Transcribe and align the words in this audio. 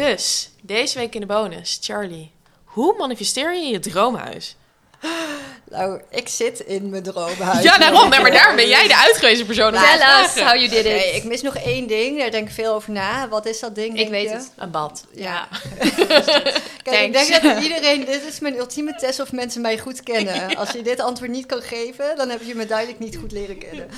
Dus, 0.00 0.50
deze 0.62 0.98
week 0.98 1.14
in 1.14 1.20
de 1.20 1.26
bonus, 1.26 1.78
Charlie. 1.80 2.32
Hoe 2.64 2.94
manifesteer 2.98 3.54
je 3.54 3.66
je 3.66 3.78
droomhuis? 3.78 4.56
Nou, 5.70 6.00
ik 6.10 6.28
zit 6.28 6.60
in 6.60 6.90
mijn 6.90 7.02
droomhuis. 7.02 7.62
Ja, 7.62 7.78
daarom. 7.78 8.08
Nee, 8.08 8.20
maar 8.20 8.30
daar 8.30 8.54
ben 8.54 8.68
jij 8.68 8.88
de 8.88 8.96
uitgewezen 8.96 9.46
persoon 9.46 9.72
Tell 9.72 10.22
us 10.24 10.34
how 10.34 10.54
you 10.54 10.68
did 10.68 10.84
Nee, 10.84 11.08
it. 11.08 11.14
ik 11.16 11.24
mis 11.24 11.42
nog 11.42 11.56
één 11.56 11.86
ding. 11.86 12.18
Daar 12.18 12.30
denk 12.30 12.48
ik 12.48 12.54
veel 12.54 12.74
over 12.74 12.92
na. 12.92 13.28
Wat 13.28 13.46
is 13.46 13.60
dat 13.60 13.74
ding? 13.74 13.98
Ik 13.98 14.08
weet 14.08 14.28
je? 14.28 14.34
het. 14.34 14.52
Een 14.56 14.70
bad. 14.70 15.04
Ja. 15.12 15.48
Kijk, 16.82 17.06
ik 17.06 17.12
denk 17.12 17.42
dat 17.42 17.62
iedereen... 17.62 18.04
Dit 18.04 18.24
is 18.28 18.40
mijn 18.40 18.56
ultieme 18.56 18.94
test 18.94 19.20
of 19.20 19.32
mensen 19.32 19.60
mij 19.60 19.78
goed 19.78 20.02
kennen. 20.02 20.56
Als 20.56 20.70
je 20.70 20.82
dit 20.82 21.00
antwoord 21.00 21.30
niet 21.30 21.46
kan 21.46 21.62
geven, 21.62 22.16
dan 22.16 22.28
heb 22.28 22.42
je 22.42 22.54
me 22.54 22.66
duidelijk 22.66 22.98
niet 22.98 23.16
goed 23.16 23.32
leren 23.32 23.58
kennen. 23.58 23.88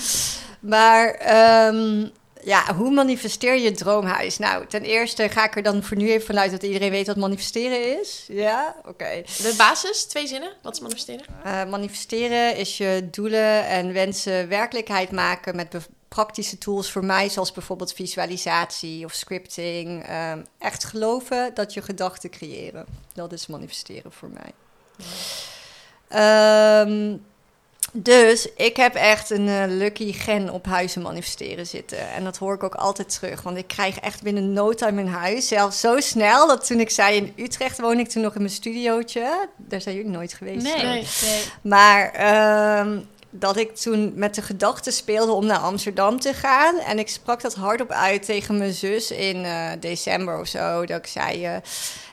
Maar 0.61 1.15
ehm, 1.15 2.07
ja, 2.45 2.75
hoe 2.75 2.91
manifesteer 2.91 3.59
je 3.59 3.71
droomhuis? 3.71 4.39
Nou, 4.39 4.67
ten 4.67 4.83
eerste 4.83 5.29
ga 5.29 5.45
ik 5.45 5.57
er 5.57 5.63
dan 5.63 5.83
voor 5.83 5.97
nu 5.97 6.11
even 6.11 6.27
vanuit 6.27 6.51
dat 6.51 6.63
iedereen 6.63 6.91
weet 6.91 7.07
wat 7.07 7.17
manifesteren 7.17 8.01
is. 8.01 8.25
Ja, 8.29 8.77
oké. 8.85 9.23
De 9.25 9.55
basis, 9.57 10.05
twee 10.05 10.27
zinnen. 10.27 10.53
Wat 10.63 10.73
is 10.73 10.81
manifesteren? 10.81 11.25
Eh, 11.45 11.65
manifesteren 11.65 12.57
is 12.57 12.77
je 12.77 13.09
doelen 13.11 13.67
en 13.67 13.93
wensen 13.93 14.49
werkelijkheid 14.49 15.11
maken 15.11 15.57
met 15.57 15.89
praktische 16.09 16.59
tools 16.59 16.91
voor 16.91 17.05
mij, 17.05 17.29
zoals 17.29 17.53
bijvoorbeeld 17.53 17.93
visualisatie 17.93 19.05
of 19.05 19.13
scripting. 19.13 20.07
Ehm, 20.07 20.43
echt 20.59 20.85
geloven 20.85 21.55
dat 21.55 21.75
je 21.75 21.83
gedachten 21.83 22.31
creëren. 22.31 22.87
Dat 23.15 23.33
is 23.33 23.47
manifesteren 23.47 24.13
voor 24.13 24.31
mij. 24.31 24.53
Ehm, 26.09 27.17
dus 27.93 28.49
ik 28.57 28.77
heb 28.77 28.95
echt 28.95 29.31
een 29.31 29.49
eh, 29.49 29.63
lucky 29.67 30.13
gen 30.13 30.51
op 30.51 30.67
huizen 30.67 31.03
manifesteren 31.03 31.67
zitten. 31.67 32.11
En 32.11 32.25
dat 32.25 32.37
hoor 32.37 32.55
ik 32.55 32.63
ook 32.63 32.75
altijd 32.75 33.19
terug. 33.19 33.43
Want 33.43 33.57
ik 33.57 33.67
krijg 33.67 33.99
echt 33.99 34.23
binnen 34.23 34.53
no 34.53 34.73
time 34.73 35.01
een 35.01 35.09
huis. 35.09 35.49
Zelfs 35.49 35.81
zo 35.81 36.01
snel 36.01 36.47
dat 36.47 36.67
toen 36.67 36.81
ik 36.81 36.91
zei 36.91 37.17
in 37.17 37.33
Utrecht 37.45 37.81
woon 37.81 37.99
ik 37.99 38.09
toen 38.09 38.23
nog 38.23 38.35
in 38.35 38.41
mijn 38.41 38.53
studiootje. 38.53 39.49
Daar 39.57 39.81
zijn 39.81 39.97
jullie 39.97 40.11
nooit 40.11 40.33
geweest. 40.33 40.63
Nee. 40.63 40.83
Nee. 40.83 41.07
nee. 41.23 41.43
Maar 41.63 42.13
ehm, 42.13 42.99
dat 43.35 43.57
ik 43.57 43.77
toen 43.77 44.13
met 44.15 44.35
de 44.35 44.43
gedachte 44.43 44.91
speelde 44.91 45.33
om 45.33 45.47
naar 45.47 45.59
Amsterdam 45.59 46.21
te 46.21 46.35
gaan. 46.35 46.79
En 46.79 46.99
ik 46.99 47.09
sprak 47.09 47.41
dat 47.41 47.55
hardop 47.55 47.91
uit 47.91 48.25
tegen 48.25 48.59
mijn 48.59 48.73
zus 48.73 49.11
in 49.11 49.45
eh, 49.45 49.71
december 49.81 50.41
of 50.41 50.47
zo. 50.47 50.87
Dat 50.87 50.99
ik 50.99 51.07
zei, 51.07 51.45
eh, 51.45 51.57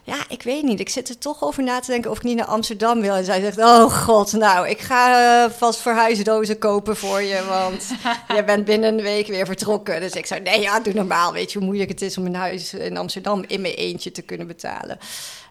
ja, 0.09 0.23
ik 0.27 0.43
weet 0.43 0.63
niet. 0.63 0.79
Ik 0.79 0.89
zit 0.89 1.09
er 1.09 1.17
toch 1.17 1.43
over 1.43 1.63
na 1.63 1.79
te 1.79 1.91
denken 1.91 2.11
of 2.11 2.17
ik 2.17 2.23
niet 2.23 2.35
naar 2.35 2.45
Amsterdam 2.45 3.01
wil. 3.01 3.13
En 3.15 3.25
zij 3.25 3.41
zegt, 3.41 3.57
oh 3.57 3.83
god, 4.05 4.31
nou, 4.31 4.67
ik 4.67 4.79
ga 4.79 5.43
eh, 5.43 5.51
vast 5.57 5.79
verhuisdozen 5.79 6.57
kopen 6.57 6.95
voor 6.97 7.21
je. 7.21 7.45
Want 7.47 7.85
je 8.35 8.43
bent 8.43 8.65
binnen 8.65 8.93
een 8.97 9.01
week 9.03 9.27
weer 9.27 9.45
vertrokken. 9.45 9.99
Dus 10.01 10.11
ik 10.13 10.25
zei, 10.25 10.41
nee, 10.41 10.61
ja, 10.61 10.79
doe 10.79 10.93
normaal. 10.93 11.33
Weet 11.33 11.51
je 11.51 11.57
hoe 11.57 11.67
moeilijk 11.67 11.89
het 11.89 12.01
is 12.01 12.17
om 12.17 12.25
een 12.25 12.35
huis 12.35 12.73
in 12.73 12.97
Amsterdam 12.97 13.43
in 13.47 13.61
mijn 13.61 13.73
eentje 13.73 14.11
te 14.11 14.21
kunnen 14.21 14.47
betalen. 14.47 14.97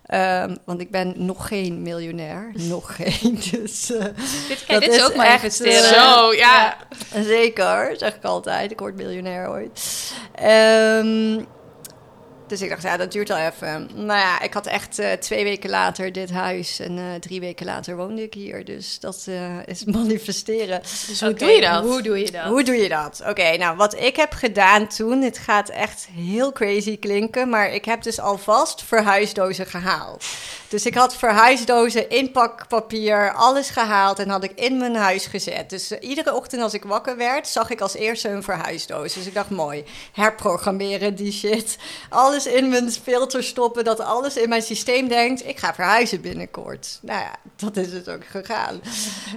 Ehm, 0.07 0.57
want 0.65 0.81
ik 0.81 0.91
ben 0.91 1.15
nog 1.17 1.49
geen 1.49 1.83
miljonair. 1.83 2.51
Nog 2.55 2.97
geen. 2.97 3.39
Dus, 3.51 3.93
eh, 3.93 4.05
Dit, 4.49 4.65
kijk, 4.67 4.81
dit 4.81 4.91
is 4.91 4.97
is 4.97 5.03
ook 5.03 5.09
echt, 5.09 5.17
manifesteren. 5.17 5.97
eh, 5.97 6.15
Zo, 6.19 6.33
ja. 6.33 6.77
Zeker, 7.25 7.95
zeg 7.99 8.15
ik 8.15 8.25
altijd. 8.25 8.71
Ik 8.71 8.79
word 8.79 8.97
miljonair 8.97 9.49
ooit. 9.51 9.81
Ehm, 10.35 11.41
dus 12.49 12.63
ik 12.63 12.69
dacht, 12.69 12.83
ja, 12.83 12.97
dat 12.97 13.13
duurt 13.13 13.31
al 13.31 13.37
even. 13.37 13.89
Nou 13.95 14.19
ja, 14.19 14.41
ik 14.41 14.55
had 14.55 14.67
echt 14.67 14.99
eh, 14.99 15.13
twee 15.13 15.45
weken 15.45 15.71
later 15.71 16.13
dit 16.13 16.31
huis 16.31 16.79
en 16.79 16.99
eh, 16.99 17.05
drie 17.21 17.41
weken 17.41 17.67
later 17.67 17.97
woonde 17.97 18.23
ik 18.23 18.35
hier. 18.35 18.65
Dus 18.65 19.01
dat 19.01 19.25
eh, 19.29 19.67
is 19.67 19.85
manifesteren. 19.99 20.81
Dus 20.81 21.21
hoe 21.21 21.35
doe 21.35 21.49
je 21.49 21.61
dat? 21.61 21.83
Hoe 21.83 22.03
doe 22.03 22.19
je 22.19 22.31
dat? 22.31 22.45
Hoe 22.45 22.63
doe 22.63 22.77
je 22.77 22.89
dat? 22.89 23.23
Oké, 23.29 23.57
nou 23.57 23.77
wat 23.77 24.01
ik 24.01 24.17
heb 24.17 24.33
gedaan 24.33 24.87
toen, 24.87 25.23
het 25.23 25.39
gaat 25.39 25.69
echt 25.69 26.09
heel 26.13 26.53
crazy 26.53 26.99
klinken, 26.99 27.49
maar 27.49 27.73
ik 27.73 27.85
heb 27.85 28.03
dus 28.03 28.21
alvast 28.21 28.83
verhuisdozen 28.83 29.67
gehaald. 29.67 30.25
Dus 30.69 30.87
ik 30.87 30.95
had 30.95 31.17
verhuisdozen, 31.17 32.11
inpakpapier, 32.11 33.33
alles 33.33 33.71
gehaald 33.71 34.19
en 34.19 34.29
had 34.29 34.45
ik 34.45 34.53
in 34.55 34.79
mijn 34.79 34.95
huis 34.95 35.27
gezet. 35.27 35.71
Dus 35.71 35.93
iedere 35.93 36.35
ochtend 36.35 36.63
als 36.63 36.75
ik 36.75 36.85
wakker 36.85 37.17
werd, 37.17 37.49
zag 37.49 37.71
ik 37.71 37.81
als 37.81 37.95
eerste 37.95 38.29
een 38.29 38.43
verhuisdoos. 38.43 39.15
Dus 39.15 39.27
ik 39.27 39.35
dacht, 39.35 39.51
mooi, 39.51 39.85
herprogrammeren 40.13 41.15
die 41.15 41.33
shit. 41.33 41.77
Alles 42.09 42.38
in 42.47 42.69
mijn 42.69 42.91
filter 42.93 43.43
stoppen, 43.45 43.85
dat 43.85 44.01
alles 44.01 44.37
in 44.37 44.49
mijn 44.49 44.63
systeem 44.63 45.09
denkt, 45.09 45.47
ik 45.47 45.59
ga 45.59 45.75
verhuizen 45.75 46.21
binnenkort. 46.21 46.99
Nou 47.03 47.21
ja, 47.21 47.35
dat 47.57 47.77
is 47.77 47.93
het 47.93 48.09
ook 48.11 48.27
gegaan. 48.27 48.81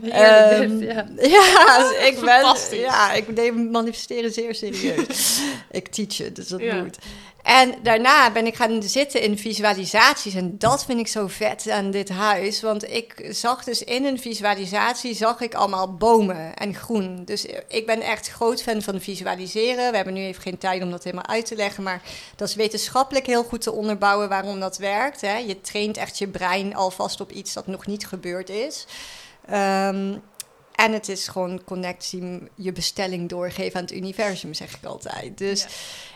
Heerlijk 0.02 0.62
Ehm, 0.62 0.82
ja. 0.84 1.06
ja, 1.38 1.78
dus 1.78 1.98
ik 2.10 2.20
ben. 2.20 2.80
Ja, 2.80 3.14
ik 3.14 3.36
neem 3.36 3.72
manifesteren 3.72 4.32
zeer 4.32 4.56
serieus. 4.56 5.40
ik 5.72 5.88
teach 5.88 6.18
het, 6.18 6.36
dus 6.36 6.48
dat 6.48 6.60
Ja. 6.62 6.76
moet. 6.76 6.98
En 7.44 7.76
daarna 7.84 8.32
ben 8.32 8.46
ik 8.46 8.56
gaan 8.56 8.84
zitten 8.84 9.22
in 9.22 9.38
visualisaties. 9.38 10.34
En 10.34 10.58
dat 10.58 10.86
vind 10.86 11.00
ik 11.00 11.08
zo 11.08 11.28
vet 11.28 11.70
aan 11.70 11.92
dit 11.92 12.10
huis. 12.10 12.62
Want 12.62 12.92
ik 12.92 13.28
zag 13.30 13.64
dus 13.64 13.84
in 13.84 14.06
een 14.06 14.20
visualisatie 14.20 15.16
zag 15.16 15.42
ik 15.42 15.54
allemaal 15.54 15.96
bomen 15.96 16.56
en 16.56 16.76
groen. 16.76 17.26
Dus 17.26 17.46
ik 17.68 17.86
ben 17.86 18.02
echt 18.02 18.28
groot 18.28 18.62
fan 18.62 18.82
van 18.82 19.02
visualiseren. 19.02 19.90
We 19.90 19.96
hebben 19.96 20.14
nu 20.14 20.22
even 20.22 20.42
geen 20.42 20.58
tijd 20.58 20.84
om 20.84 20.92
dat 20.92 21.04
helemaal 21.04 21.28
uit 21.28 21.46
te 21.46 21.56
leggen. 21.56 21.84
Maar 21.84 22.02
dat 22.36 22.48
is 22.48 22.56
wetenschappelijk 22.56 23.26
heel 23.26 23.44
goed 23.44 23.62
te 23.62 23.72
onderbouwen 23.72 24.30
waarom 24.30 24.60
dat 24.60 24.78
werkt. 24.78 25.22
Hè. 25.22 25.38
Je 25.38 25.62
traint 25.62 25.98
echt 25.98 26.18
je 26.18 26.28
brein 26.28 26.76
alvast 26.76 27.22
op 27.22 27.32
iets 27.32 27.54
dat 27.54 27.68
nog 27.68 27.88
niet 27.88 28.08
gebeurd 28.08 28.50
is. 28.50 28.86
Ehm, 29.46 30.18
en 30.82 30.94
het 30.94 31.10
is 31.10 31.28
gewoon 31.28 31.64
connectie, 31.64 32.42
je 32.56 32.72
bestelling 32.72 33.30
doorgeven 33.30 33.76
aan 33.76 33.86
het 33.86 33.94
universum, 33.94 34.54
zeg 34.54 34.76
ik 34.76 34.86
altijd. 34.86 35.38
Dus 35.38 35.66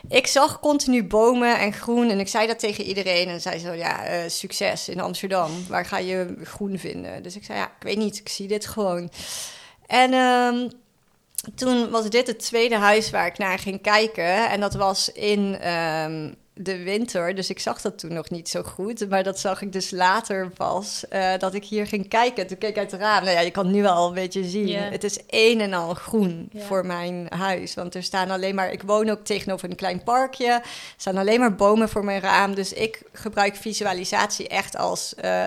ik 0.08 0.26
zag 0.26 0.60
continu 0.60 1.04
bomen 1.04 1.58
en 1.58 1.72
groen 1.72 2.10
en 2.10 2.20
ik 2.20 2.28
zei 2.28 2.46
dat 2.46 2.58
tegen 2.58 2.84
iedereen. 2.84 3.28
En 3.28 3.40
zei 3.40 3.58
zo, 3.58 3.72
ja, 3.72 4.04
eh, 4.04 4.28
succes 4.28 4.88
in 4.88 5.00
Amsterdam. 5.00 5.50
Waar 5.68 5.84
ga 5.84 5.98
je 5.98 6.36
groen 6.42 6.78
vinden? 6.78 7.22
Dus 7.22 7.36
ik 7.36 7.44
zei, 7.44 7.58
ja, 7.58 7.64
ik 7.64 7.82
weet 7.82 7.96
niet, 7.96 8.18
ik 8.18 8.28
zie 8.28 8.48
dit 8.48 8.66
gewoon. 8.66 9.10
En 9.86 10.12
ehm, 10.12 10.68
toen 11.54 11.90
was 11.90 12.10
dit 12.10 12.26
het 12.26 12.38
tweede 12.38 12.76
huis 12.76 13.10
waar 13.10 13.26
ik 13.26 13.38
naar 13.38 13.58
ging 13.58 13.82
kijken. 13.82 14.50
En 14.50 14.60
dat 14.60 14.74
was 14.74 15.12
in 15.12 15.58
ehm, 15.60 16.32
de 16.58 16.82
winter, 16.82 17.34
dus 17.34 17.50
ik 17.50 17.58
zag 17.58 17.80
dat 17.80 17.98
toen 17.98 18.12
nog 18.12 18.30
niet 18.30 18.48
zo 18.48 18.62
goed. 18.62 19.08
Maar 19.08 19.22
dat 19.22 19.38
zag 19.38 19.62
ik 19.62 19.72
dus 19.72 19.90
later 19.90 20.50
pas, 20.50 21.08
eh, 21.08 21.32
dat 21.38 21.54
ik 21.54 21.64
hier 21.64 21.86
ging 21.86 22.08
kijken. 22.08 22.46
Toen 22.46 22.58
keek 22.58 22.70
ik 22.70 22.78
uit 22.78 22.90
het 22.90 23.00
raam. 23.00 23.24
Nou 23.24 23.36
ja, 23.36 23.40
je 23.42 23.50
kan 23.50 23.64
het 23.64 23.74
nu 23.74 23.86
al 23.86 24.08
een 24.08 24.14
beetje 24.14 24.44
zien. 24.44 24.76
Het 24.76 25.04
is 25.04 25.18
een 25.26 25.60
en 25.60 25.72
al 25.72 25.94
groen 25.94 26.50
voor 26.56 26.86
mijn 26.86 27.26
huis. 27.28 27.74
Want 27.74 27.94
er 27.94 28.02
staan 28.02 28.30
alleen 28.30 28.54
maar... 28.54 28.72
Ik 28.72 28.82
woon 28.82 29.10
ook 29.10 29.24
tegenover 29.24 29.70
een 29.70 29.76
klein 29.76 30.02
parkje. 30.02 30.46
Er 30.46 30.62
staan 30.96 31.16
alleen 31.16 31.40
maar 31.40 31.54
bomen 31.54 31.88
voor 31.88 32.04
mijn 32.04 32.20
raam. 32.20 32.54
Dus 32.54 32.72
ik 32.72 33.02
gebruik 33.12 33.56
visualisatie 33.56 34.48
echt 34.48 34.76
als... 34.76 35.14
eh, 35.14 35.44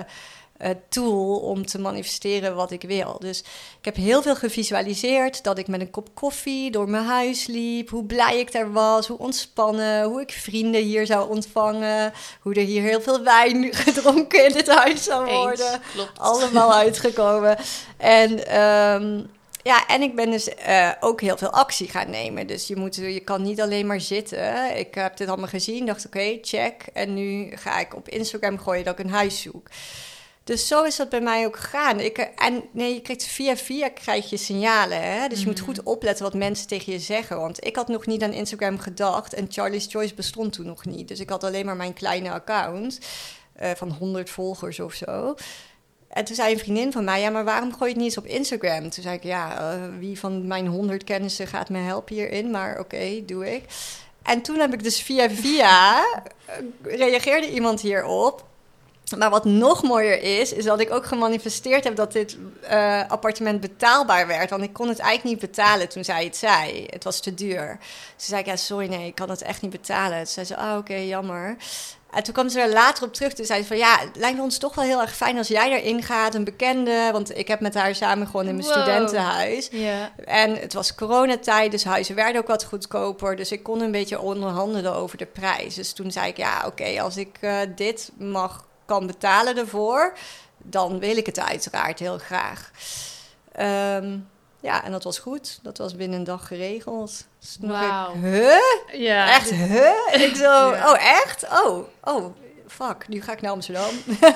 eh, 0.59 0.69
tool 0.89 1.35
om 1.35 1.65
te 1.65 1.79
manifesteren 1.79 2.55
wat 2.55 2.71
ik 2.71 2.81
wil. 2.81 3.17
Dus 3.19 3.39
ik 3.79 3.85
heb 3.85 3.95
heel 3.95 4.21
veel 4.21 4.35
gevisualiseerd 4.35 5.43
dat 5.43 5.57
ik 5.57 5.67
met 5.67 5.81
een 5.81 5.89
kop 5.89 6.09
koffie 6.13 6.71
door 6.71 6.89
mijn 6.89 7.05
huis 7.05 7.45
liep, 7.45 7.89
hoe 7.89 8.05
blij 8.05 8.39
ik 8.39 8.51
daar 8.51 8.71
was, 8.71 9.07
hoe 9.07 9.17
ontspannen, 9.17 10.03
hoe 10.03 10.21
ik 10.21 10.31
vrienden 10.31 10.81
hier 10.81 11.05
zou 11.05 11.29
ontvangen, 11.29 12.13
hoe 12.41 12.53
er 12.53 12.61
hier 12.61 12.81
heel 12.81 13.01
veel 13.01 13.23
wijn 13.23 13.73
gedronken 13.85 14.45
in 14.45 14.53
dit 14.53 14.67
huis 14.67 15.03
zou 15.03 15.27
Eens. 15.27 15.37
worden. 15.37 15.81
Klopt. 15.93 16.19
Allemaal 16.19 16.73
uitgekomen. 16.83 17.57
En 17.97 18.47
ehm, 18.47 19.21
ja, 19.63 19.87
en 19.87 20.01
ik 20.01 20.15
ben 20.15 20.31
dus 20.31 20.55
eh, 20.55 20.91
ook 20.99 21.21
heel 21.21 21.37
veel 21.37 21.49
actie 21.51 21.89
gaan 21.89 22.09
nemen. 22.09 22.47
Dus 22.47 22.67
je, 22.67 22.75
moet, 22.75 22.95
je 22.95 23.19
kan 23.19 23.41
niet 23.41 23.61
alleen 23.61 23.87
maar 23.87 24.01
zitten. 24.01 24.77
Ik 24.77 24.95
heb 24.95 25.17
dit 25.17 25.27
allemaal 25.27 25.47
gezien, 25.47 25.85
dacht 25.85 26.05
oké, 26.05 26.37
check. 26.41 26.85
En 26.93 27.13
nu 27.13 27.51
ga 27.55 27.79
ik 27.79 27.95
op 27.95 28.09
Instagram 28.09 28.59
gooien 28.59 28.83
dat 28.83 28.99
ik 28.99 29.05
een 29.05 29.11
huis 29.11 29.41
zoek. 29.41 29.67
Dus 30.49 30.67
zo 30.67 30.83
is 30.83 30.95
dat 30.95 31.09
bij 31.09 31.21
mij 31.21 31.45
ook 31.45 31.57
gegaan. 31.57 31.99
Ik, 31.99 32.17
en 32.17 32.63
nee, 32.71 32.93
je 32.93 33.01
krijgt 33.01 33.23
via 33.23 33.55
via 33.55 33.89
krijg 33.89 34.29
je 34.29 34.37
signalen. 34.37 35.01
Hè? 35.01 35.27
Dus 35.27 35.39
je 35.39 35.45
moet 35.45 35.59
goed 35.59 35.83
opletten 35.83 36.23
wat 36.23 36.33
mensen 36.33 36.67
tegen 36.67 36.93
je 36.93 36.99
zeggen. 36.99 37.37
Want 37.37 37.65
ik 37.65 37.75
had 37.75 37.87
nog 37.87 38.05
niet 38.05 38.23
aan 38.23 38.33
Instagram 38.33 38.79
gedacht. 38.79 39.33
En 39.33 39.45
Charlie's 39.49 39.87
Choice 39.89 40.13
bestond 40.13 40.53
toen 40.53 40.65
nog 40.65 40.85
niet. 40.85 41.07
Dus 41.07 41.19
ik 41.19 41.29
had 41.29 41.43
alleen 41.43 41.65
maar 41.65 41.75
mijn 41.75 41.93
kleine 41.93 42.31
account 42.31 42.99
eh, 43.53 43.71
van 43.75 43.91
100 43.91 44.29
volgers 44.29 44.79
of 44.79 44.93
zo. 44.93 45.35
En 46.07 46.25
toen 46.25 46.35
zei 46.35 46.53
een 46.53 46.59
vriendin 46.59 46.91
van 46.91 47.03
mij, 47.03 47.21
ja, 47.21 47.29
maar 47.29 47.45
waarom 47.45 47.73
gooi 47.73 47.83
je 47.83 47.95
het 47.95 47.97
niet 47.97 48.05
eens 48.05 48.17
op 48.17 48.25
Instagram? 48.25 48.89
Toen 48.89 49.03
zei 49.03 49.15
ik, 49.15 49.23
ja, 49.23 49.59
eh, 49.59 49.81
wie 49.99 50.19
van 50.19 50.47
mijn 50.47 50.67
100 50.67 51.03
kennissen 51.03 51.47
gaat 51.47 51.69
me 51.69 51.77
helpen 51.77 52.15
hierin? 52.15 52.51
Maar 52.51 52.79
oké, 52.79 53.25
doe 53.25 53.53
ik. 53.55 53.63
En 54.23 54.41
toen 54.41 54.59
heb 54.59 54.73
ik 54.73 54.83
dus 54.83 55.01
via 55.01 55.29
via, 55.29 56.03
eh, 56.45 56.55
reageerde 56.83 57.51
iemand 57.51 57.81
hierop. 57.81 58.47
Maar 59.17 59.29
wat 59.29 59.45
nog 59.45 59.83
mooier 59.83 60.21
is, 60.39 60.53
is 60.53 60.63
dat 60.63 60.79
ik 60.79 60.91
ook 60.93 61.05
gemanifesteerd 61.05 61.83
heb 61.83 61.95
dat 61.95 62.11
dit 62.11 62.37
eh, 62.61 63.01
appartement 63.07 63.61
betaalbaar 63.61 64.27
werd. 64.27 64.49
Want 64.49 64.63
ik 64.63 64.73
kon 64.73 64.87
het 64.87 64.99
eigenlijk 64.99 65.41
niet 65.41 65.49
betalen 65.51 65.89
toen 65.89 66.03
zij 66.03 66.23
het 66.23 66.37
zei. 66.37 66.85
Het 66.89 67.03
was 67.03 67.19
te 67.19 67.33
duur. 67.33 67.67
Toen 67.67 67.79
zei 68.15 68.39
ik, 68.41 68.45
ja, 68.47 68.55
sorry, 68.55 68.87
nee, 68.87 69.07
ik 69.07 69.15
kan 69.15 69.29
het 69.29 69.41
echt 69.41 69.61
niet 69.61 69.71
betalen. 69.71 70.17
Toen 70.17 70.27
zei 70.27 70.45
ze, 70.45 70.55
ah, 70.55 70.77
oké, 70.77 70.95
jammer. 70.95 71.55
En 72.11 72.23
toen 72.23 72.33
kwam 72.33 72.49
ze 72.49 72.59
er 72.61 72.69
later 72.73 73.03
op 73.03 73.13
terug. 73.13 73.33
Toen 73.33 73.45
zei 73.45 73.61
ze 73.61 73.67
van, 73.67 73.77
ja, 73.77 73.97
het 73.99 74.15
lijkt 74.15 74.39
ons 74.39 74.57
toch 74.57 74.75
wel 74.75 74.85
heel 74.85 75.01
erg 75.01 75.15
fijn 75.15 75.37
als 75.37 75.47
jij 75.47 75.71
erin 75.71 76.03
gaat, 76.03 76.35
een 76.35 76.43
bekende. 76.43 77.09
Want 77.11 77.37
ik 77.37 77.47
heb 77.47 77.59
met 77.59 77.73
haar 77.73 77.95
samen 77.95 78.25
gewoon 78.27 78.47
in 78.47 78.55
mijn 78.55 78.67
Wow. 78.67 78.75
studentenhuis. 78.77 79.69
En 80.25 80.55
het 80.55 80.73
was 80.73 80.95
coronatijd, 80.95 81.71
dus 81.71 81.83
huizen 81.83 82.15
werden 82.15 82.41
ook 82.41 82.47
wat 82.47 82.63
goedkoper. 82.63 83.35
Dus 83.35 83.51
ik 83.51 83.63
kon 83.63 83.81
een 83.81 83.91
beetje 83.91 84.19
onderhandelen 84.19 84.93
over 84.93 85.17
de 85.17 85.25
prijs. 85.25 85.75
Dus 85.75 85.93
toen 85.93 86.11
zei 86.11 86.27
ik, 86.27 86.37
ja, 86.37 86.63
oké, 86.65 87.01
als 87.01 87.17
ik 87.17 87.37
eh, 87.39 87.57
dit 87.75 88.11
mag, 88.17 88.65
kan 88.89 89.07
betalen 89.07 89.57
ervoor... 89.57 90.13
dan 90.57 90.99
wil 90.99 91.17
ik 91.17 91.25
het 91.25 91.39
uiteraard 91.39 91.99
heel 91.99 92.17
graag. 92.17 92.71
Ehm, 93.51 94.17
ja, 94.61 94.83
en 94.83 94.91
dat 94.91 95.03
was 95.03 95.19
goed. 95.19 95.59
Dat 95.61 95.77
was 95.77 95.95
binnen 95.95 96.17
een 96.19 96.23
dag 96.25 96.47
geregeld. 96.47 97.25
Dus 97.39 97.57
Wauw. 97.59 98.13
huh? 98.21 98.53
ja. 98.91 99.35
Echt, 99.35 99.49
huh? 99.49 100.21
Ik 100.27 100.35
zo, 100.35 100.43
Ja. 100.73 100.91
oh, 100.91 101.03
echt? 101.23 101.45
Oh, 101.65 101.87
oh, 102.03 102.35
fuck, 102.67 103.07
nu 103.07 103.21
ga 103.21 103.31
ik 103.31 103.41
naar 103.41 103.51
Amsterdam. 103.51 103.89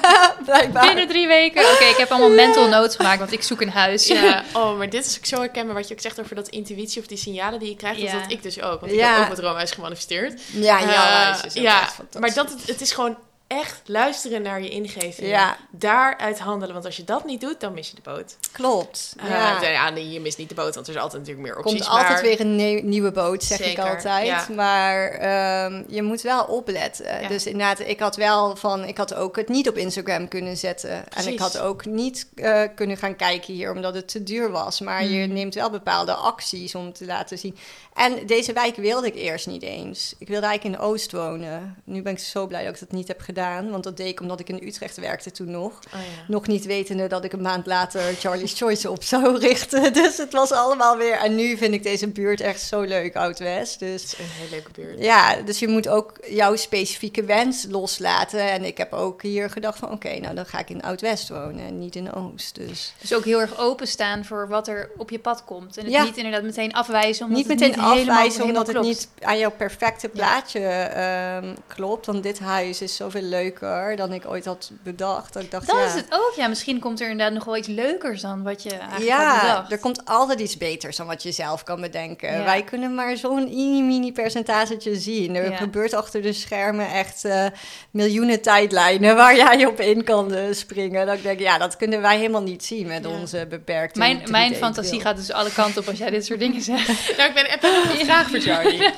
Blijkbaar. 0.46 0.86
Binnen 0.86 1.08
drie 1.08 1.28
weken. 1.28 1.72
Oké, 1.74 1.84
ik 1.84 1.98
heb 1.98 2.10
allemaal 2.12 2.30
mental 2.36 2.68
notes 2.78 2.96
gemaakt, 2.96 3.20
want 3.20 3.32
ik 3.32 3.44
zoek 3.44 3.62
een 3.62 3.70
huis. 3.70 4.08
Ja, 4.08 4.44
oh, 4.54 4.78
maar 4.78 4.90
dit 4.90 5.06
is 5.06 5.18
ook 5.18 5.26
zo 5.26 5.40
herkenbaar 5.40 5.76
wat 5.76 5.88
je 5.88 5.94
ook 5.94 6.02
zegt 6.02 6.20
over 6.20 6.36
dat 6.36 6.48
intuïtie 6.48 7.02
of 7.02 7.08
die 7.08 7.18
signalen 7.18 7.60
die 7.60 7.70
je 7.70 7.76
krijgt. 7.76 8.00
Ja. 8.02 8.12
Dat 8.12 8.22
had 8.22 8.32
ik 8.32 8.44
dus 8.44 8.62
ook, 8.62 8.80
want 8.80 8.92
ik 8.92 8.98
Ja. 8.98 9.10
heb 9.10 9.20
ook 9.20 9.28
mijn 9.28 9.40
droomhuis 9.40 9.72
gemanifesteerd. 9.72 10.42
Ja, 10.52 10.80
jouw 10.80 10.88
Eh, 10.90 10.96
huis 10.96 11.42
is 11.44 11.58
ook 11.58 11.64
ja, 11.64 11.82
echt 11.82 11.94
fantastisch. 11.94 12.20
maar 12.22 12.34
dat, 12.46 12.56
het 12.68 12.82
is 12.82 12.92
gewoon 12.92 13.18
echt 13.48 13.82
luisteren 13.86 14.42
naar 14.42 14.62
je 14.62 14.70
ingeving. 14.70 15.28
Ja. 15.28 15.58
Daaruit 15.72 16.40
handelen, 16.40 16.74
want 16.74 16.86
als 16.86 16.98
je 16.98 17.04
dat 17.04 17.26
niet 17.26 17.42
doet, 17.42 17.60
dan 17.60 17.74
mis 17.74 17.90
je 17.90 17.96
de 17.96 18.02
boot. 18.02 18.38
Klopt. 18.52 19.14
Eh, 19.18 19.30
ja. 19.30 19.62
ja. 19.62 19.70
ja, 19.70 19.90
nee, 19.90 20.10
je 20.10 20.20
mist 20.20 20.38
niet 20.38 20.50
de 20.50 20.56
boot, 20.56 20.76
want 20.76 20.88
er 20.88 20.96
is 20.96 21.02
altijd 21.02 21.22
natuurlijk 21.22 21.48
meer 21.48 21.58
opties. 21.58 21.78
komt 21.80 21.90
altijd 21.90 22.12
maar- 22.14 22.22
weer 22.22 22.40
een 22.40 22.56
nie- 22.56 22.84
nieuwe 22.84 23.12
boot, 23.12 23.44
zeg 23.44 23.60
ik 23.72 23.80
altijd. 23.80 24.26
ja. 24.28 24.46
Maar 24.56 25.08
ehm, 25.10 25.84
je 25.88 26.02
moet 26.02 26.22
wel 26.22 26.44
opletten. 26.44 27.22
Ja. 27.22 27.28
Dus 27.28 27.46
inderdaad, 27.46 27.80
ik 27.80 28.00
had 28.00 28.16
wel 28.16 28.56
van, 28.56 28.84
ik 28.84 28.98
had 28.98 29.14
ook 29.14 29.36
het 29.36 29.50
niet 29.50 29.70
op 29.70 29.78
Instagram 29.78 30.28
kunnen 30.28 30.58
zetten. 30.58 31.10
En 31.10 31.28
ik 31.28 31.40
had 31.40 31.60
ook 31.60 31.86
niet 31.86 32.28
eh, 32.36 32.62
kunnen 32.76 32.98
gaan 32.98 33.16
kijken 33.16 33.54
hier, 33.54 33.72
omdat 33.72 33.94
het 33.96 34.08
te 34.08 34.24
duur 34.24 34.52
was. 34.52 34.80
Maar 34.82 35.04
je 35.04 35.24
Hmm. 35.24 35.34
neemt 35.34 35.54
wel 35.56 35.70
bepaalde 35.70 36.14
acties 36.14 36.76
om 36.76 36.94
te 36.94 37.06
laten 37.06 37.38
zien. 37.38 37.58
En 37.94 38.26
deze 38.26 38.54
wijk 38.54 38.76
wilde 38.76 39.08
ik 39.08 39.16
eerst 39.16 39.48
niet 39.48 39.62
eens. 39.64 40.16
Ik 40.18 40.28
wilde 40.28 40.46
eigenlijk 40.46 40.78
in 40.80 40.86
Oost 40.88 41.12
wonen. 41.12 41.82
Nu 41.84 42.02
ben 42.02 42.14
ik 42.14 42.20
zo 42.20 42.48
blij 42.48 42.64
dat 42.64 42.74
ik 42.74 42.80
dat 42.80 42.92
niet 42.92 43.08
heb 43.08 43.20
gedaan. 43.22 43.32
Want 43.34 43.84
dat 43.84 43.98
deed 43.98 44.08
ik 44.08 44.20
omdat 44.22 44.40
ik 44.40 44.50
in 44.50 44.68
Utrecht 44.68 44.98
werkte 44.98 45.32
toen 45.32 45.52
nog. 45.52 45.72
Oh, 45.86 45.92
ja. 45.94 46.00
Nog 46.28 46.48
niet 46.48 46.66
wetende 46.66 47.08
dat 47.08 47.24
ik 47.24 47.34
een 47.34 47.42
maand 47.42 47.66
later 47.66 48.02
Charlie's 48.20 48.58
Choice 48.58 48.92
op 48.92 49.04
zou 49.04 49.38
richten. 49.48 49.94
Dus 49.94 50.18
het 50.18 50.34
was 50.34 50.52
allemaal 50.52 50.98
weer. 50.98 51.14
En 51.16 51.36
nu 51.36 51.58
vind 51.58 51.74
ik 51.74 51.84
deze 51.84 52.08
buurt 52.08 52.42
echt 52.42 52.62
zo 52.62 52.82
leuk, 52.82 53.16
Oud-West. 53.16 53.80
Dus 53.80 54.02
Het 54.02 54.12
is 54.14 54.18
een 54.20 54.26
hele 54.26 54.50
leuke 54.50 54.72
buurt. 54.72 55.00
ja, 55.04 55.36
dus 55.36 55.60
je 55.60 55.68
moet 55.68 55.88
ook 55.88 56.12
jouw 56.30 56.56
specifieke 56.56 57.24
wens 57.24 57.66
loslaten. 57.70 58.52
En 58.52 58.64
ik 58.64 58.78
heb 58.78 58.94
ook 58.94 59.22
hier 59.22 59.50
gedacht 59.50 59.80
van 59.80 59.92
oké, 59.92 60.20
nou 60.20 60.36
dan 60.36 60.46
ga 60.46 60.60
ik 60.60 60.70
in 60.70 60.82
Oud-West 60.84 61.30
wonen 61.30 61.66
en 61.66 61.80
niet 61.80 61.96
in 61.96 62.14
Oost. 62.14 62.56
Dus 62.56 62.94
Dus 63.02 63.14
ook 63.14 63.26
heel 63.26 63.40
erg 63.42 63.58
openstaan 63.60 64.26
voor 64.26 64.48
wat 64.48 64.68
er 64.68 64.90
op 64.98 65.10
je 65.10 65.20
pad 65.20 65.44
komt. 65.46 65.78
En 65.78 65.84
het 65.84 65.94
Ja. 65.94 66.04
niet 66.04 66.18
inderdaad 66.18 66.44
meteen 66.44 66.74
afwijzen. 66.74 67.26
Omdat 67.26 67.38
niet 67.42 67.50
het 67.50 67.60
meteen 67.60 67.76
niet 67.80 67.86
afwijzen 67.86 68.42
helemaal 68.42 68.62
omdat 68.62 68.68
het 68.76 68.84
niet 68.86 69.08
aan 69.22 69.38
jouw 69.38 69.52
perfecte 69.52 70.10
plaatje 70.10 70.60
ehm, 70.60 71.56
klopt. 71.68 72.06
Want 72.06 72.24
dit 72.24 72.40
huis 72.40 72.82
is 72.82 72.96
zoveel 72.96 73.22
leuker 73.24 73.96
dan 73.96 74.14
ik 74.14 74.24
ooit 74.28 74.46
had 74.46 74.72
bedacht. 74.84 75.34
Dat 75.34 75.44
ik 75.44 75.52
dacht, 75.52 75.68
Dat 75.68 75.76
ja, 75.76 75.86
is 75.86 75.94
het 75.94 76.06
ook. 76.10 76.34
Ja, 76.36 76.48
misschien 76.48 76.80
komt 76.80 77.02
er 77.02 77.10
inderdaad 77.10 77.34
nog 77.34 77.44
wel 77.46 77.58
iets 77.58 77.68
leukers 77.68 78.22
dan 78.22 78.44
wat 78.44 78.64
je 78.64 78.70
eigenlijk 78.70 78.94
had 79.12 79.20
Ja, 79.20 79.42
bedacht. 79.42 79.72
er 79.72 79.80
komt 79.80 80.02
altijd 80.06 80.40
iets 80.40 80.58
beters 80.58 80.98
dan 80.98 81.08
wat 81.08 81.24
je 81.24 81.32
zelf 81.32 81.64
kan 81.64 81.82
bedenken. 81.82 82.32
Ja. 82.38 82.44
Wij 82.44 82.64
kunnen 82.64 82.96
maar 82.96 83.18
zo'n 83.18 83.44
mini-mini 83.44 84.12
percentagetje 84.12 84.96
zien. 84.96 85.36
Er 85.36 85.50
Ja. 85.52 85.58
gebeurt 85.58 85.94
achter 85.94 86.22
de 86.22 86.34
schermen 86.34 86.92
echt 86.92 87.26
eh, 87.26 87.46
miljoenen 87.92 88.42
tijdlijnen 88.42 89.16
waar 89.16 89.36
jij 89.36 89.66
op 89.66 89.80
in 89.80 90.04
kan 90.04 90.34
eh, 90.34 90.44
springen. 90.52 91.06
Dat 91.06 91.16
ik 91.16 91.24
denk, 91.24 91.40
ja, 91.40 91.58
dat 91.58 91.78
kunnen 91.78 92.02
wij 92.02 92.18
helemaal 92.18 92.42
niet 92.44 92.66
zien 92.66 92.88
met 92.88 93.04
Ja. 93.04 93.10
onze 93.10 93.46
beperkte 93.50 94.00
Mijn, 94.00 94.22
mijn 94.30 94.54
3D 94.54 94.58
fantasie 94.58 95.02
gaat 95.02 95.16
dus 95.16 95.32
alle 95.32 95.52
kanten 95.52 95.82
op 95.82 95.88
als 95.88 95.98
jij 95.98 96.10
dit 96.10 96.26
soort 96.26 96.40
dingen 96.40 96.62
zegt. 96.62 96.88
Nou, 97.18 97.30
ik 97.30 97.60
ben, 97.62 97.72
nog 97.74 98.00
een 98.00 98.06
vraag 98.12 98.30
voor 98.30 98.40
Charlie. 98.40 98.90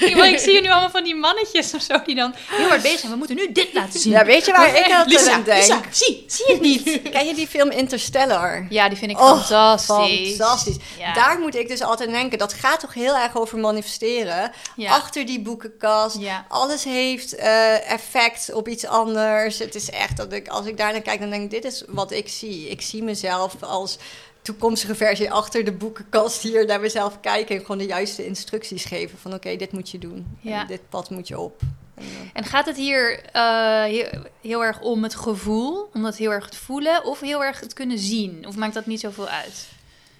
Ik 0.00 0.38
zie 0.38 0.60
nu 0.60 0.68
allemaal 0.68 0.90
van 0.90 1.04
die 1.04 1.14
mannetjes 1.14 1.74
of 1.74 1.82
zo 1.82 2.02
die 2.06 2.14
dan 2.14 2.34
heel 2.50 2.68
hard 2.68 2.82
bezig 2.82 2.98
zijn. 2.98 3.12
We 3.12 3.18
moeten 3.18 3.36
nu 3.36 3.52
dit 3.52 3.72
laten 3.72 4.00
zien. 4.00 4.12
Ja, 4.12 4.24
weet 4.24 4.46
je 4.46 4.52
waar 4.52 4.76
ik 4.76 4.84
altijd 4.84 5.06
Lisa, 5.06 5.32
aan 5.32 5.42
denk? 5.42 5.60
Lisa, 5.60 5.80
zie. 5.90 6.24
Zie 6.26 6.46
je 6.46 6.52
het 6.52 6.62
niet? 6.62 7.00
Ken 7.12 7.26
je 7.26 7.34
die 7.34 7.46
film 7.48 7.70
Interstellar? 7.70 8.66
Ja, 8.68 8.88
die 8.88 8.98
vind 8.98 9.10
ik 9.10 9.20
Oh, 9.20 9.46
fantastisch. 9.46 10.36
Fantastisch. 10.36 10.76
Ja. 10.98 11.12
Daar 11.12 11.38
moet 11.38 11.54
ik 11.54 11.68
dus 11.68 11.82
altijd 11.82 12.08
aan 12.08 12.14
denken. 12.14 12.38
Dat 12.38 12.52
gaat 12.52 12.80
toch 12.80 12.94
heel 12.94 13.16
erg 13.16 13.36
over 13.36 13.58
manifesteren. 13.58 14.52
Ja. 14.76 14.90
Achter 14.90 15.26
die 15.26 15.40
boekenkast. 15.40 16.18
Ja. 16.18 16.46
Alles 16.48 16.84
heeft 16.84 17.34
eh, 17.34 17.90
effect 17.90 18.52
op 18.52 18.68
iets 18.68 18.86
anders. 18.86 19.58
Het 19.58 19.74
is 19.74 19.90
echt 19.90 20.16
dat 20.16 20.32
ik, 20.32 20.48
als 20.48 20.66
ik 20.66 20.76
daar 20.76 20.92
naar 20.92 21.02
kijk, 21.02 21.20
dan 21.20 21.30
denk 21.30 21.42
ik: 21.42 21.50
dit 21.50 21.64
is 21.64 21.82
wat 21.88 22.12
ik 22.12 22.28
zie. 22.28 22.68
Ik 22.68 22.80
zie 22.80 23.02
mezelf 23.02 23.54
als 23.60 23.98
toekomstige 24.44 24.94
versie 24.94 25.30
achter 25.30 25.64
de 25.64 25.72
boekenkast 25.72 26.42
hier 26.42 26.66
naar 26.66 26.80
mezelf 26.80 27.20
kijken. 27.20 27.54
En 27.54 27.60
gewoon 27.60 27.78
de 27.78 27.86
juiste 27.86 28.26
instructies 28.26 28.84
geven: 28.84 29.18
van 29.18 29.34
oké, 29.34 29.56
dit 29.56 29.72
moet 29.72 29.90
je 29.90 29.98
doen. 29.98 30.38
Ja. 30.40 30.64
Dit 30.64 30.88
pad 30.88 31.10
moet 31.10 31.28
je 31.28 31.38
op. 31.38 31.60
En, 31.94 32.04
eh, 32.04 32.30
En 32.32 32.44
gaat 32.44 32.66
het 32.66 32.76
hier 32.76 33.24
eh, 33.32 33.82
heel, 33.82 34.06
heel 34.40 34.64
erg 34.64 34.80
om 34.80 35.02
het 35.02 35.14
gevoel, 35.14 35.90
om 35.94 36.02
dat 36.02 36.16
heel 36.16 36.32
erg 36.32 36.48
te 36.48 36.56
voelen, 36.56 37.04
of 37.04 37.20
heel 37.20 37.44
erg 37.44 37.60
het 37.60 37.72
kunnen 37.72 37.98
zien? 37.98 38.46
Of 38.46 38.56
maakt 38.56 38.74
dat 38.74 38.86
niet 38.86 39.00
zoveel 39.00 39.28
uit? 39.28 39.68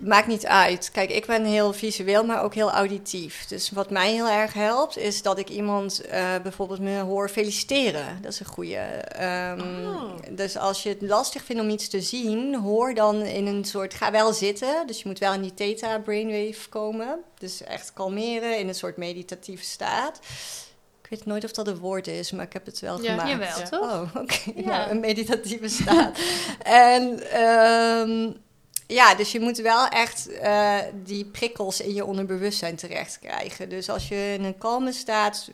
Maakt 0.05 0.27
niet 0.27 0.47
uit. 0.47 0.91
Kijk, 0.93 1.11
ik 1.11 1.27
ben 1.27 1.45
heel 1.45 1.73
visueel, 1.73 2.25
maar 2.25 2.43
ook 2.43 2.55
heel 2.55 2.71
auditief. 2.71 3.47
Dus 3.47 3.71
wat 3.71 3.91
mij 3.91 4.13
heel 4.13 4.29
erg 4.29 4.53
helpt, 4.53 4.99
is 4.99 5.23
dat 5.23 5.39
ik 5.39 5.49
iemand 5.49 6.01
eh, 6.01 6.35
bijvoorbeeld 6.43 6.81
me 6.81 6.99
hoor 6.99 7.29
feliciteren. 7.29 8.19
Dat 8.23 8.33
is 8.33 8.41
een 8.41 8.47
goede. 8.47 9.05
Oh. 9.21 10.03
Dus 10.31 10.57
als 10.57 10.83
je 10.83 10.89
het 10.89 11.03
lastig 11.03 11.43
vindt 11.45 11.63
om 11.63 11.69
iets 11.69 11.89
te 11.89 12.01
zien, 12.01 12.55
hoor 12.55 12.95
dan 12.95 13.17
in 13.23 13.47
een 13.47 13.65
soort. 13.65 13.95
Ga 13.95 14.11
wel 14.11 14.33
zitten. 14.33 14.87
Dus 14.87 14.99
je 15.03 15.09
moet 15.09 15.19
wel 15.19 15.33
in 15.33 15.43
die 15.43 15.55
theta 15.55 15.99
brainwave 15.99 16.69
komen. 16.69 17.19
Dus 17.39 17.63
echt 17.63 17.93
kalmeren 17.93 18.59
in 18.59 18.69
een 18.69 18.75
soort 18.75 18.97
meditatieve 18.97 19.65
staat. 19.65 20.19
Ik 21.03 21.11
weet 21.11 21.25
nooit 21.27 21.45
of 21.45 21.53
dat 21.53 21.67
een 21.69 21.79
woord 21.79 22.07
is, 22.07 22.33
maar 22.33 22.45
ik 22.45 22.53
heb 22.53 22.67
het 22.67 22.81
wel 22.81 23.03
Ja, 23.03 23.11
gemaakt. 23.11 23.29
Jawel, 23.31 23.59
Ja. 23.59 23.69
toch? 23.69 23.81
Oh, 23.81 24.03
oké. 24.23 24.37
Ja. 24.55 24.63
Nou, 24.79 24.91
een 24.91 25.01
meditatieve 25.01 25.69
staat. 25.69 26.19
en 26.63 27.31
ehm, 27.31 28.31
ja, 28.87 29.15
dus 29.15 29.33
je 29.33 29.41
moet 29.41 29.59
wel 29.59 29.87
echt 29.89 30.29
eh, 30.29 30.79
die 31.05 31.25
prikkels 31.25 31.81
in 31.81 31.95
je 31.95 32.05
onderbewustzijn 32.05 32.77
terecht 32.77 33.19
krijgen. 33.19 33.69
Dus 33.69 33.89
als 33.89 34.09
je 34.09 34.35
in 34.39 34.45
een 34.45 34.59
kalme 34.59 34.93
staat 34.93 35.51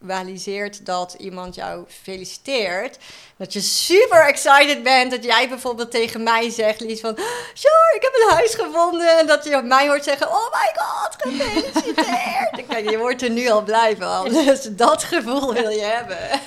visualiseert 0.00 0.86
dat 0.86 1.14
iemand 1.18 1.54
jou 1.54 1.84
feliciteert, 2.02 2.98
dat 3.36 3.52
je 3.52 3.60
super 3.60 4.26
excited 4.26 4.82
bent, 4.82 5.10
dat 5.10 5.24
jij 5.24 5.48
bijvoorbeeld 5.48 5.90
tegen 5.90 6.22
mij 6.22 6.50
zegt, 6.50 6.80
Lies, 6.80 7.00
van, 7.00 7.14
sure, 7.54 7.94
ik 7.96 8.02
heb 8.02 8.12
een 8.14 8.34
huis 8.34 8.54
gevonden, 8.54 9.18
en 9.18 9.26
dat 9.26 9.44
je 9.44 9.62
mij 9.64 9.88
hoort 9.88 10.04
zeggen, 10.04 10.28
oh 10.28 10.52
my 10.52 10.72
god, 10.74 11.16
gefeliciteerd. 11.18 12.58
ik 12.58 12.70
denk, 12.70 12.90
je 12.90 12.98
wordt 12.98 13.22
er 13.22 13.30
nu 13.30 13.48
al 13.48 13.62
blij 13.62 13.96
van, 13.96 14.28
dus 14.44 14.62
dat 14.70 15.04
gevoel 15.04 15.52
wil 15.52 15.70
je 15.70 15.82
hebben. 15.82 16.40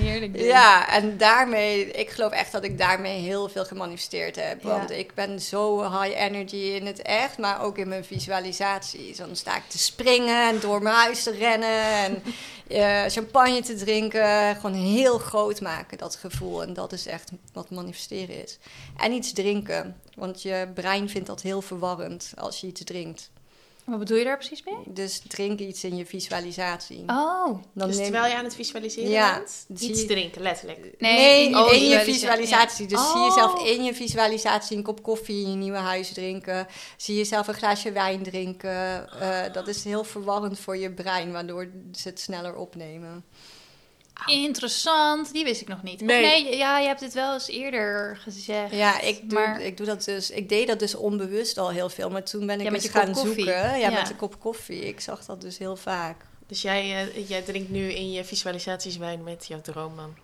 Heerlijk. 0.00 0.36
Ja, 0.36 0.88
en 0.88 1.16
daarmee, 1.16 1.90
ik 1.90 2.10
geloof 2.10 2.32
echt 2.32 2.52
dat 2.52 2.64
ik 2.64 2.78
daarmee 2.78 3.20
heel 3.20 3.48
veel 3.48 3.64
gemanifesteerd 3.64 4.36
heb. 4.36 4.62
Ja. 4.62 4.68
Want 4.68 4.90
ik 4.90 5.14
ben 5.14 5.40
zo 5.40 5.82
high 5.82 6.20
energy 6.20 6.56
in 6.56 6.86
het 6.86 7.02
echt, 7.02 7.38
maar 7.38 7.62
ook 7.62 7.78
in 7.78 7.88
mijn 7.88 8.04
visualisaties. 8.04 9.16
Dan 9.16 9.36
sta 9.36 9.56
ik 9.56 9.68
te 9.68 9.78
springen 9.78 10.48
en 10.48 10.60
door 10.60 10.82
mijn 10.82 10.96
huis 10.96 11.22
te 11.22 11.30
rennen 11.30 11.80
en 11.80 12.22
eh, 12.68 13.04
champagne 13.06 13.62
te 13.62 13.74
drinken. 13.74 14.56
Gewoon 14.56 14.74
heel 14.74 15.18
groot 15.18 15.60
maken, 15.60 15.98
dat 15.98 16.16
gevoel. 16.16 16.62
En 16.62 16.72
dat 16.72 16.92
is 16.92 17.06
echt 17.06 17.30
wat 17.52 17.70
manifesteren 17.70 18.42
is. 18.42 18.58
En 18.96 19.12
iets 19.12 19.32
drinken, 19.32 20.00
want 20.14 20.42
je 20.42 20.68
brein 20.74 21.08
vindt 21.08 21.26
dat 21.26 21.42
heel 21.42 21.62
verwarrend 21.62 22.32
als 22.36 22.60
je 22.60 22.66
iets 22.66 22.84
drinkt. 22.84 23.30
Wat 23.86 23.98
bedoel 23.98 24.16
je 24.18 24.24
daar 24.24 24.36
precies 24.38 24.64
mee? 24.64 24.74
Dus 24.86 25.22
drink 25.28 25.58
iets 25.60 25.84
in 25.84 25.96
je 25.96 26.06
visualisatie. 26.06 27.02
Oh, 27.06 27.46
Dan 27.74 27.86
dus 27.88 27.96
neem- 27.96 28.04
terwijl 28.04 28.30
je 28.32 28.36
aan 28.38 28.44
het 28.44 28.54
visualiseren 28.54 29.10
Ja, 29.10 29.34
bent, 29.38 29.66
zie 29.80 29.90
iets 29.90 30.00
je- 30.00 30.06
drinken, 30.06 30.42
letterlijk. 30.42 30.94
Nee, 30.98 31.44
in 31.44 31.50
in, 31.50 31.56
je 31.58 31.64
je 31.64 31.70
visualisa- 31.70 32.04
visualisatie. 32.12 32.86
Dus 32.86 33.10
zie 33.12 33.20
jezelf 33.20 33.54
Oh. 33.54 33.66
in 33.66 33.84
je 33.84 33.94
visualisatie 33.94 34.76
een 34.76 34.82
kop 34.82 35.02
koffie 35.02 35.44
in 35.44 35.50
je 35.50 35.56
nieuwe 35.56 35.78
huis 35.78 36.12
drinken. 36.12 36.66
Zie 36.96 37.16
jezelf 37.16 37.48
een 37.48 37.54
glaasje 37.54 37.92
wijn 37.92 38.22
drinken. 38.22 39.10
Eh, 39.20 39.52
dat 39.52 39.68
is 39.68 39.84
heel 39.84 40.04
verwarrend 40.04 40.58
voor 40.58 40.76
je 40.76 40.90
brein, 40.92 41.32
waardoor 41.32 41.70
ze 41.92 42.08
het 42.08 42.20
sneller 42.20 42.56
opnemen. 42.56 43.24
Interessant, 44.26 45.32
die 45.32 45.44
wist 45.44 45.60
ik 45.60 45.68
nog 45.68 45.82
niet. 45.82 46.00
Nee. 46.00 46.22
nee, 46.44 46.56
ja, 46.56 46.78
je 46.78 46.86
hebt 46.86 47.00
het 47.00 47.14
wel 47.14 47.32
eens 47.34 47.48
eerder 47.48 48.16
gezegd. 48.22 48.72
Ja, 48.72 49.00
ik 49.00 49.30
doe, 49.30 49.38
maar 49.38 49.60
ik 49.60 49.76
doe 49.76 49.86
dat 49.86 50.04
dus. 50.04 50.30
Ik 50.30 50.48
deed 50.48 50.66
dat 50.66 50.78
dus 50.78 50.94
onbewust 50.94 51.58
al 51.58 51.70
heel 51.70 51.88
veel. 51.88 52.10
Maar 52.10 52.22
toen 52.24 52.46
ben 52.46 52.58
ik 52.58 52.64
Ja, 52.64 52.70
met 52.70 52.82
eens 52.84 52.92
je 52.92 52.98
kop 52.98 53.02
gaan 53.02 53.12
koffie. 53.14 53.34
zoeken. 53.34 53.54
Ja, 53.62 53.74
Ja. 53.74 53.90
met 53.90 54.10
een 54.10 54.16
kop 54.16 54.40
koffie. 54.40 54.80
Ik 54.86 55.00
zag 55.00 55.24
dat 55.24 55.40
dus 55.40 55.58
heel 55.58 55.76
vaak. 55.76 56.16
Dus 56.46 56.62
jij, 56.62 57.08
eh, 57.14 57.28
jij 57.28 57.42
drinkt 57.42 57.70
nu 57.70 57.92
in 57.92 58.12
je 58.12 58.24
visualisaties 58.24 58.96
wijn 58.96 59.22
met 59.22 59.46
jouw 59.46 59.60
droomman. 59.60 60.14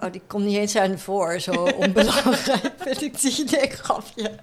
Oh, 0.00 0.12
die 0.12 0.22
komt 0.26 0.44
niet 0.44 0.56
eens 0.56 0.76
aan 0.76 0.98
voor. 0.98 1.40
Zo 1.40 1.50
onbelangrijk 1.84 2.72
vind 2.78 3.02
ik 3.02 3.20
die. 3.20 3.44
Nee, 3.50 3.70
grapje. 3.70 4.34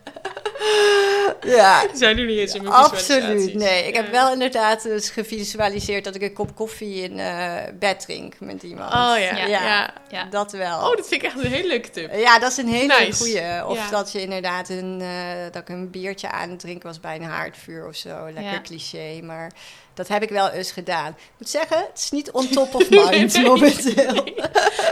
Ja, 1.59 1.85
Zijn 1.93 2.15
nu 2.15 2.25
niet 2.25 2.37
eens 2.37 2.53
in 2.53 2.63
mijn 2.63 2.73
absoluut. 2.75 3.53
Nee, 3.53 3.87
ik 3.87 3.95
heb 3.95 4.11
wel 4.11 4.33
inderdaad 4.33 4.83
dus 4.83 5.09
gevisualiseerd 5.09 6.03
dat 6.03 6.15
ik 6.15 6.21
een 6.21 6.33
kop 6.33 6.55
koffie 6.55 7.03
in 7.03 7.19
eh, 7.19 7.55
bed 7.79 7.99
drink 7.99 8.33
met 8.39 8.63
iemand. 8.63 8.93
Oh 8.93 8.97
ja, 8.99 9.15
Ja. 9.17 9.45
ja. 9.45 9.47
Ja. 9.47 9.93
Ja. 10.09 10.25
Dat 10.25 10.51
wel. 10.51 10.77
Oh, 10.77 10.95
dat 10.95 11.07
vind 11.07 11.23
ik 11.23 11.27
echt 11.27 11.43
een 11.43 11.51
hele 11.51 11.67
leuke 11.67 11.89
tip. 11.89 12.13
Ja, 12.15 12.39
dat 12.39 12.51
is 12.51 12.57
een 12.57 12.67
hele 12.67 12.97
Nice. 12.99 13.17
goeie. 13.23 13.65
Of 13.67 13.77
Ja. 13.77 13.89
dat 13.89 14.11
je 14.11 14.21
inderdaad 14.21 14.69
een, 14.69 14.97
eh, 15.01 15.43
dat 15.51 15.61
ik 15.61 15.69
een 15.69 15.89
biertje 15.89 16.31
aan 16.31 16.49
het 16.49 16.59
drinken 16.59 16.87
was 16.87 16.99
bij 16.99 17.15
een 17.15 17.23
haardvuur 17.23 17.87
of 17.87 17.95
zo. 17.95 18.25
Lekker 18.25 18.43
Ja. 18.43 18.61
cliché, 18.61 19.21
maar 19.23 19.51
dat 19.93 20.07
heb 20.07 20.21
ik 20.23 20.29
wel 20.29 20.49
eens 20.49 20.71
gedaan. 20.71 21.07
Ik 21.07 21.15
moet 21.37 21.49
zeggen, 21.49 21.77
het 21.77 21.97
is 21.97 22.09
niet 22.11 22.31
on 22.31 22.49
top 22.49 22.75
of 22.75 22.89
mind 23.09 23.43
momenteel. 23.43 24.23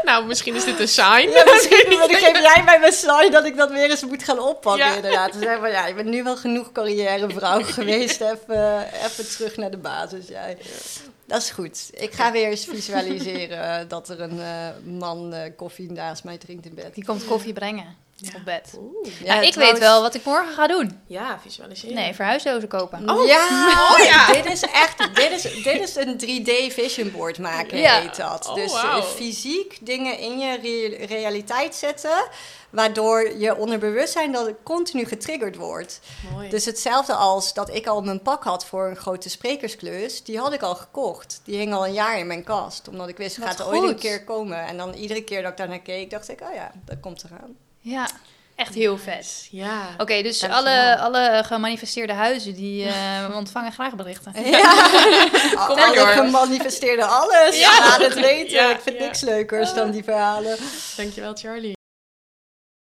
Nou, 0.03 0.25
misschien 0.25 0.55
is 0.55 0.63
dit 0.65 0.79
een 0.79 0.87
sign. 0.87 1.29
Ja, 1.29 1.43
misschien 1.53 1.89
dan 1.89 2.09
geef 2.09 2.39
jij 2.41 2.61
mij 2.65 2.79
mijn 2.79 2.93
slide 2.93 3.29
dat 3.31 3.45
ik 3.45 3.57
dat 3.57 3.71
weer 3.71 3.89
eens 3.89 4.05
moet 4.05 4.23
gaan 4.23 4.39
oppakken 4.39 4.85
Ja. 4.85 4.95
inderdaad. 4.95 5.31
Dan 5.31 5.41
zeggen 5.41 5.59
van, 5.59 5.71
ja, 5.71 5.87
je 5.87 5.93
bent 5.93 6.07
nu 6.07 6.23
wel 6.23 6.37
genoeg 6.37 6.71
carrièrevrouw 6.71 7.61
geweest. 7.63 8.21
Even, 8.21 8.87
even 9.05 9.29
terug 9.29 9.57
naar 9.57 9.71
de 9.71 9.77
basis, 9.77 10.27
jij. 10.27 10.57
Dat 11.25 11.41
is 11.41 11.49
goed. 11.49 11.89
Ik 11.93 12.13
ga 12.13 12.31
weer 12.31 12.47
eens 12.47 12.65
visualiseren 12.65 13.87
dat 13.87 14.09
er 14.09 14.21
een 14.21 14.39
eh, 14.39 14.67
man 14.83 15.33
eh, 15.33 15.51
koffie 15.55 15.91
naast 15.91 16.23
mij 16.23 16.37
drinkt 16.37 16.65
in 16.65 16.73
bed. 16.73 16.93
Die 16.95 17.05
komt 17.05 17.25
koffie 17.25 17.53
brengen 17.53 17.95
Ja. 18.21 18.29
op 18.35 18.45
bed. 18.45 18.73
Oeh. 18.79 19.07
Ja, 19.23 19.33
nou, 19.33 19.45
ik 19.45 19.51
trouwens- 19.51 19.55
weet 19.79 19.89
wel 19.89 20.01
wat 20.01 20.13
ik 20.15 20.23
morgen 20.25 20.53
ga 20.53 20.67
doen. 20.67 20.99
Ja, 21.07 21.39
visualiseren. 21.41 21.95
Nee, 21.95 22.13
verhuisdozen 22.13 22.67
kopen. 22.69 23.09
Oh. 23.09 23.25
Ja, 23.27 23.47
Oh, 23.91 24.05
ja. 24.05 24.31
dit 24.41 24.45
is 24.45 24.61
echt, 24.61 25.15
dit 25.15 25.31
is, 25.31 25.63
dit 25.63 25.81
is 25.81 25.95
een 25.95 26.17
3D 26.17 26.73
vision 26.73 27.11
board 27.11 27.37
maken, 27.39 27.77
Ja. 27.77 27.99
heet 28.01 28.15
dat. 28.15 28.47
Oh, 28.47 28.55
dus 28.55 28.73
fysiek 29.15 29.77
dingen 29.81 30.17
in 30.17 30.39
je 30.39 30.57
re- 30.61 31.05
realiteit 31.05 31.75
zetten, 31.75 32.27
waardoor 32.69 33.37
je 33.37 33.55
onderbewustzijn 33.57 34.31
dat 34.31 34.45
het 34.45 34.55
continu 34.63 35.05
getriggerd 35.05 35.55
wordt. 35.55 35.99
Mooi. 36.33 36.49
Dus 36.49 36.65
hetzelfde 36.65 37.13
als 37.13 37.53
dat 37.53 37.73
ik 37.75 37.87
al 37.87 38.01
mijn 38.01 38.21
pak 38.21 38.43
had 38.43 38.65
voor 38.65 38.87
een 38.87 38.95
grote 38.95 39.29
sprekersklus, 39.29 40.23
die 40.23 40.39
had 40.39 40.53
ik 40.53 40.61
al 40.61 40.75
gekocht. 40.75 41.41
Die 41.43 41.57
hing 41.57 41.73
al 41.73 41.85
een 41.85 41.93
jaar 41.93 42.19
in 42.19 42.27
mijn 42.27 42.43
kast, 42.43 42.87
omdat 42.87 43.07
ik 43.07 43.17
wist, 43.17 43.37
Wat 43.37 43.47
gaat 43.47 43.59
er 43.59 43.67
ooit 43.67 43.83
een 43.89 43.95
keer 43.99 44.23
komen. 44.23 44.65
En 44.65 44.77
dan 44.77 44.93
iedere 44.93 45.23
keer 45.23 45.41
dat 45.41 45.51
ik 45.51 45.57
daar 45.57 45.67
naar 45.69 45.79
keek, 45.81 46.09
dacht 46.09 46.29
ik, 46.29 46.41
oh 46.41 46.53
ja, 46.53 46.71
dat 46.85 46.99
komt 46.99 47.23
eraan. 47.23 47.55
Ja, 47.79 48.07
echt 48.55 48.73
heel 48.73 48.97
vet. 48.97 49.47
Ja. 49.51 49.81
Oké, 49.97 50.21
dus 50.21 50.39
Dankjewel. 50.39 50.95
alle, 50.95 50.97
alle 50.97 51.43
gemanifesteerde 51.45 52.13
huizen, 52.13 52.53
die 52.55 52.85
eh, 52.85 53.35
ontvangen 53.35 53.71
graag 53.71 53.95
berichten. 53.95 54.33
Ja, 54.43 54.59
Kom 55.67 55.75
maar 55.75 55.85
alle 55.85 55.95
door. 55.95 56.07
gemanifesteerde 56.07 57.05
alles. 57.05 57.59
Ja. 57.59 57.71
Ja, 57.71 57.97
dat 57.97 58.13
weten. 58.13 58.53
Ja, 58.53 58.69
ik 58.69 58.79
vind 58.81 58.97
ja. 58.97 59.03
niks 59.05 59.21
leukers 59.21 59.73
dan 59.73 59.91
die 59.91 60.03
verhalen. 60.03 60.57
Dankjewel, 60.97 61.33
Charlie. 61.35 61.77